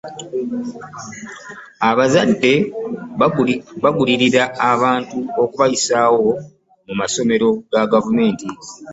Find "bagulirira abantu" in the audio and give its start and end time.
3.83-5.17